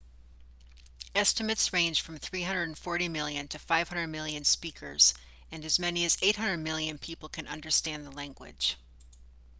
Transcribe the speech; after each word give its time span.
estimates 1.13 1.73
range 1.73 2.01
from 2.01 2.17
340 2.17 3.07
million 3.09 3.47
to 3.47 3.59
500 3.59 4.07
million 4.07 4.43
speakers 4.43 5.13
and 5.51 5.63
as 5.63 5.77
many 5.77 6.05
as 6.05 6.17
800 6.23 6.57
million 6.57 6.97
people 6.97 7.29
can 7.29 7.47
understand 7.47 8.03
the 8.03 8.09
language 8.09 8.77